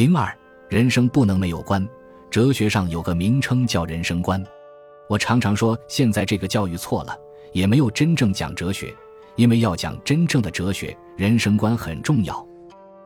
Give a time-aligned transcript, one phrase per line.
[0.00, 0.34] 零二，
[0.70, 1.86] 人生不能没有观。
[2.30, 4.42] 哲学上有个名称叫人生观。
[5.10, 7.14] 我常常说，现在这个教育错了，
[7.52, 8.96] 也没有真正讲哲学。
[9.36, 12.42] 因为要讲真正的哲学，人生观很重要。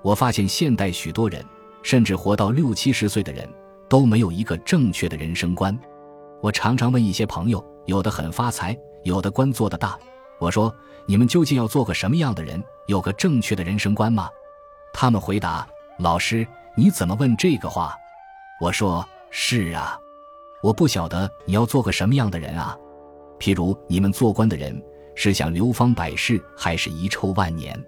[0.03, 1.45] 我发现现代许多人，
[1.83, 3.45] 甚至活到六七十岁的人，
[3.89, 5.77] 都没有一个正确的人生观。
[6.41, 9.99] 我常常问一些朋友，有的很发财，有的官做得大。
[10.39, 10.73] 我说
[11.07, 12.63] ：“你们究竟要做个什么样的人？
[12.87, 14.29] 有个正确的人生观吗？”
[14.95, 15.67] 他们回答
[15.99, 17.97] ：“老师，你怎么问这个话？”
[18.61, 19.99] 我说：“是啊，
[20.63, 22.77] 我不晓得你要做个什么样的人啊。
[23.39, 24.81] 譬如你们做官的人，
[25.15, 27.79] 是想流芳百世，还是遗臭万年？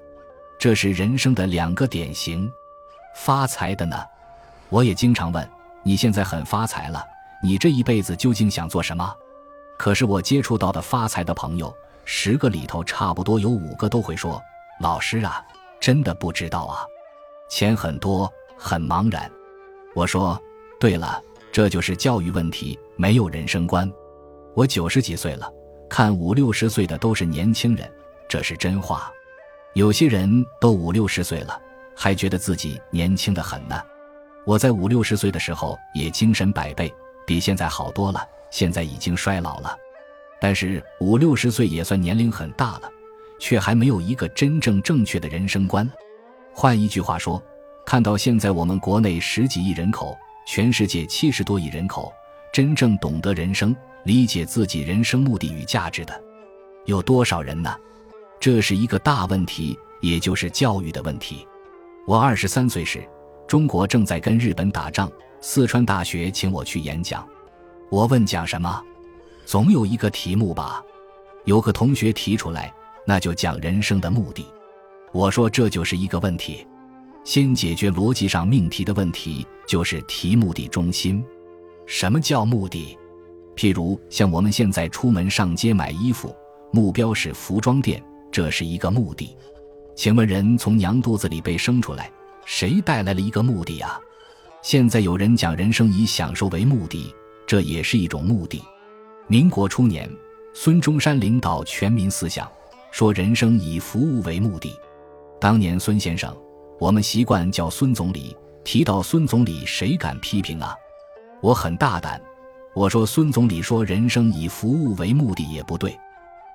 [0.58, 2.50] 这是人生的两个典型。
[3.14, 3.96] 发财的呢？
[4.68, 5.48] 我也经常问：
[5.82, 7.04] 你现在很发财了，
[7.42, 9.14] 你这一辈子究竟想做什么？
[9.78, 11.74] 可是我接触到的发财的朋友。
[12.08, 14.40] 十个里头，差不多有五个都会说
[14.80, 15.44] ：“老师啊，
[15.80, 16.86] 真的不知道啊，
[17.48, 19.30] 钱很多，很茫然。”
[19.94, 20.40] 我说
[20.78, 23.90] ：“对了，这就是教育问题，没有人生观。”
[24.54, 25.50] 我九十几岁了，
[25.88, 27.90] 看五六十岁的都是年轻人，
[28.28, 29.10] 这是真话。
[29.74, 31.60] 有些人都五六十岁了，
[31.94, 33.80] 还觉得自己年轻的很呢。
[34.46, 36.92] 我在五六十岁的时候也精神百倍，
[37.26, 39.76] 比现在好多了，现在已经衰老了。
[40.40, 42.90] 但是五六十岁也算年龄很大了，
[43.38, 45.90] 却还没有一个真正正确的人生观。
[46.54, 47.42] 换一句话说，
[47.86, 52.12] 看到现在我们国内十几亿人口，全世界七十多亿人口，
[52.52, 56.20] 真正懂得人生、理解自己人生目的与价值的，
[56.86, 57.72] 有多少人呢？
[58.40, 61.46] 这是一个大问题，也就是教育的问题。
[62.08, 63.08] 我二十三岁时，
[63.46, 65.08] 中国正在跟日本打仗，
[65.40, 67.24] 四川大学请我去演讲，
[67.88, 68.82] 我问讲什么？
[69.44, 70.82] 总有一个题目吧，
[71.44, 72.74] 有个同学提出来，
[73.06, 74.44] 那就讲人生的目的。
[75.12, 76.66] 我说这就是一个问题，
[77.26, 81.22] 先解决逻辑上命题的问题，就是题目的中心。
[81.84, 82.96] 什么叫目的？
[83.56, 86.32] 譬如像我们现在出门上街买衣服，
[86.72, 88.00] 目标是服装店，
[88.30, 89.36] 这是一个目的。
[89.96, 92.08] 请问人从娘肚子里被生出来，
[92.44, 93.98] 谁带来了一个目的啊？
[94.62, 97.12] 现在有人讲人生以享受为目的，
[97.44, 98.62] 这也是一种目的。
[99.26, 100.08] 民国初年，
[100.54, 102.48] 孙中山领导全民思想，
[102.92, 104.72] 说人生以服务为目的。
[105.40, 106.32] 当年孙先生，
[106.78, 108.36] 我们习惯叫孙总理。
[108.64, 110.74] 提到孙总理，谁敢批评啊？
[111.40, 112.20] 我很大胆，
[112.74, 115.96] 我说孙总理说人生以服务为目的也不对。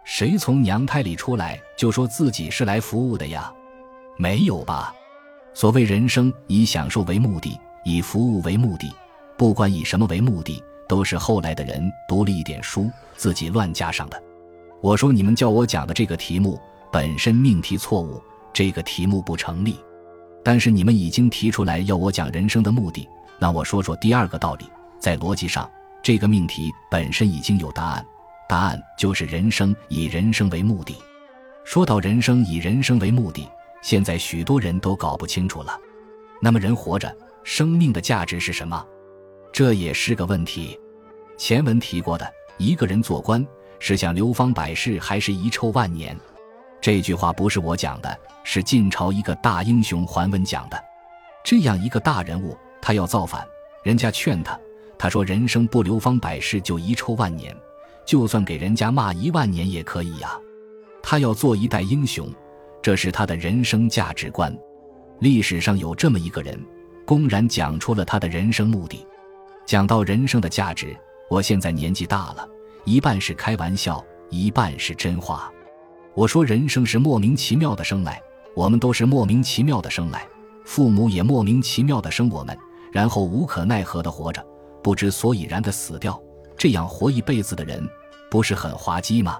[0.03, 3.51] 谁从娘胎里出来就说自己是来服务的呀？
[4.17, 4.93] 没有吧？
[5.53, 8.93] 所谓人生以享受为目的，以服务为目的，
[9.37, 10.61] 不管以什么为目的。
[10.89, 14.21] 都是后来的人读了一点书，自己乱加上的。
[14.81, 16.59] 我说你们叫我讲的这个题目
[16.91, 18.21] 本身命题错误，
[18.51, 19.77] 这个题目不成立。
[20.43, 23.07] 但是你们已经提出来要我讲人生的目的，
[23.39, 24.65] 那我说说第二个道理。
[24.99, 25.67] 在逻辑上，
[26.03, 28.05] 这个命题本身已经有答案，
[28.47, 30.95] 答案就是人生以人生为目的。
[31.63, 33.47] 说到人生以人生为目的，
[33.81, 35.75] 现在许多人都搞不清楚了。
[36.39, 37.11] 那么人活着，
[37.43, 38.85] 生命的价值是什么？
[39.51, 40.79] 这也是个问题。
[41.37, 43.45] 前文提过的，一个人做官
[43.79, 46.15] 是想流芳百世，还是遗臭万年？
[46.81, 50.83] 这句话不是我讲的，是晋朝一个大英雄桓温讲的。
[51.43, 53.45] 这样一个大人物，他要造反，
[53.83, 54.59] 人家劝他，
[54.97, 57.55] 他说：“人生不流芳百世，就遗臭万年，
[58.05, 60.35] 就算给人家骂一万年也可以呀。”
[61.03, 62.27] 他要做一代英雄，
[62.81, 64.55] 这是他的人生价值观。
[65.19, 66.59] 历史上有这么一个人，
[67.05, 69.05] 公然讲出了他的人生目的。
[69.67, 70.97] 讲到人生的价值，
[71.29, 72.47] 我现在年纪大了，
[72.85, 75.51] 一半是开玩笑，一半是真话。
[76.13, 78.21] 我说人生是莫名其妙的生来，
[78.55, 80.27] 我们都是莫名其妙的生来，
[80.65, 82.57] 父母也莫名其妙的生我们，
[82.91, 84.45] 然后无可奈何的活着，
[84.83, 86.21] 不知所以然的死掉。
[86.57, 87.87] 这样活一辈子的人，
[88.29, 89.39] 不是很滑稽吗？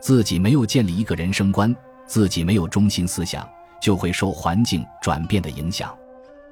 [0.00, 1.74] 自己没有建立一个人生观，
[2.06, 3.48] 自己没有中心思想，
[3.80, 5.96] 就会受环境转变的影响。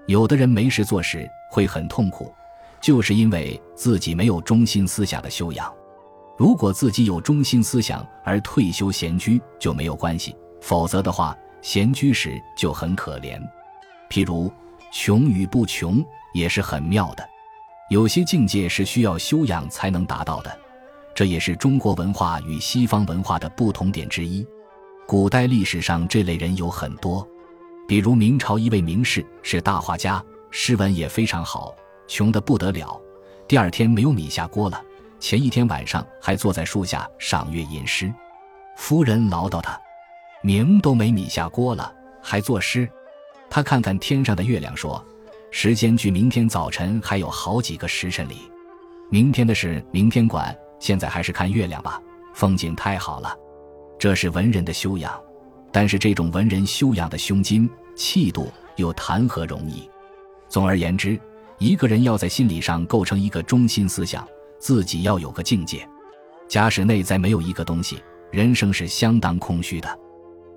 [0.07, 2.33] 有的人没事做时会很痛苦。
[2.81, 5.69] 就是因为自己没有中心思想的修养，
[6.39, 13.43] 如果自己有中心思想而退休闲居就没有关系，否则的话，闲居时就很可怜。
[14.09, 14.51] 譬如
[14.93, 16.03] 穷与不穷
[16.33, 17.29] 也是很妙的，
[17.91, 20.59] 有些境界是需要修养才能达到的，
[21.13, 24.47] 这也是中国文化与西方文化的不同点之一。
[25.09, 27.27] 古代历史上这类人有很多，
[27.89, 31.75] 比如明朝一位名士是大画家，诗文也非常好。
[32.07, 32.97] 穷得不得了，
[33.49, 34.81] 第二天没有米下锅了。
[35.21, 38.13] 前一天晚上还坐在树下赏月吟诗，
[38.77, 39.79] 夫人唠叨他
[40.43, 41.93] ：“明都没米下锅了，
[42.23, 42.89] 还作诗。”
[43.51, 45.05] 他看看天上的月亮，说
[45.51, 48.51] ：“时间距明天早晨还有好几个时辰里。
[49.11, 52.01] 明天的事明天管，现在还是看月亮吧。
[52.35, 53.35] 风景太好了，
[53.99, 55.19] 这是文人的修养。
[55.73, 59.89] 但是这种文人修养的胸襟气度又谈何容易？
[60.49, 61.19] 总而言之，
[61.59, 64.27] 一个人要在心理上构成一个中心思想，
[64.59, 65.89] 自己要有个境界。
[66.49, 69.99] 假使内在没有一个东西，人生是相当空虚的。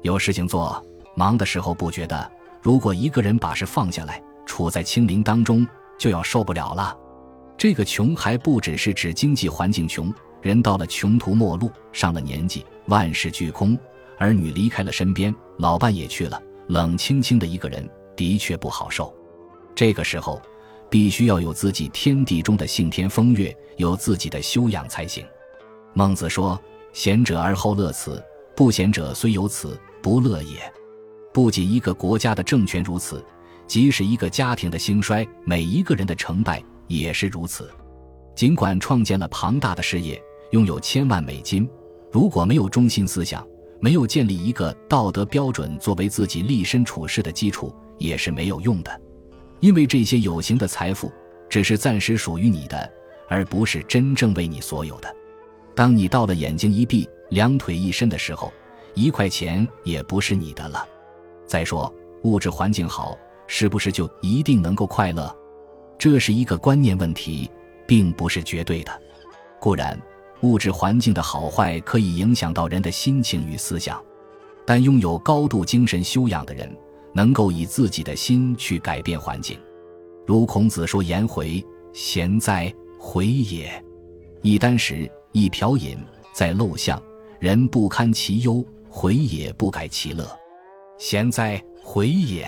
[0.01, 0.83] 有事情做，
[1.15, 2.29] 忙的时候不觉得；
[2.61, 5.67] 如果一个人把事放下来，处在清零当中，
[5.97, 6.97] 就要受不了了。
[7.57, 10.11] 这个穷还不只是指经济环境穷，
[10.41, 13.77] 人到了穷途末路，上了年纪，万事俱空，
[14.17, 19.13] 儿女离开了身边，老伴也去了，冷清清的一个人，的确不好受。
[19.75, 20.41] 这个时候，
[20.91, 25.25] 必须要有自己天地中的性天风月，有自己的修养才行。
[25.93, 26.59] 孟子说
[26.91, 28.21] ：“贤者而后乐此，
[28.57, 30.57] 不贤者虽有此，不乐也。”
[31.33, 33.23] 不仅一个国家的政权如此。
[33.67, 37.71] 即使一个家庭的兴衰，每一个人的成败也是如此。
[38.35, 41.69] 尽管创建了庞大的事业，拥有千万美金，
[42.11, 43.47] 如果没有中心思想，
[43.79, 49.01] 没有建立一个道德标准作为自己立身处世的基础，也是没有用的。
[49.61, 51.11] 因为这些有形的财富
[51.49, 52.91] 只是暂时属于你的，
[53.29, 55.15] 而不是真正为你所有的。
[55.73, 58.51] 当你到了眼睛一闭、两腿一伸的时候，
[58.93, 60.85] 一块钱也不是你的了。
[61.47, 61.93] 再说，
[62.23, 63.17] 物质环境好。
[63.53, 65.35] 是不是就一定能够快乐？
[65.97, 67.51] 这是一个观念问题，
[67.85, 69.01] 并不是绝对的。
[69.59, 70.01] 固然，
[70.39, 74.01] 物质环境的好坏可以影响到人的心情与思想，
[74.65, 76.73] 但拥有高度精神修养的人，
[77.13, 79.57] 能够以自己的心去改变环境。
[80.25, 81.63] 如孔子说：“颜回
[81.93, 83.83] 贤哉，回也！
[84.41, 85.97] 一箪食，一瓢饮，
[86.33, 87.01] 在陋巷，
[87.39, 90.25] 人不堪其忧，回也不改其乐。
[90.97, 92.47] 贤哉，回也！”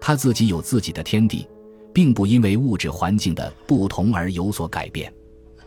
[0.00, 1.46] 他自己有自己的天地，
[1.92, 5.12] 并不因为物质环境的不同而有所改变。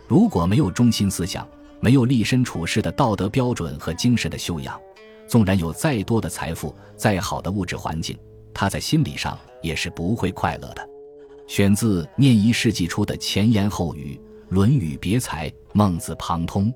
[0.08, 1.48] 如果没有中心思想，
[1.80, 4.80] 没有立身处世的道德标准和精神的修养，
[5.28, 8.18] 纵然有再多的财富、再好的物质环境，
[8.54, 10.90] 他在心理上也是不会快乐的。
[11.48, 14.20] 选自念一世纪初的前言后语，
[14.50, 16.74] 《论语别裁》，孟子旁通。